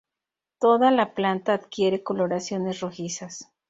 Toda 0.59 0.89
la 0.89 1.13
planta 1.13 1.53
adquiere 1.53 2.01
coloraciones 2.01 2.79
rojizas. 2.79 3.51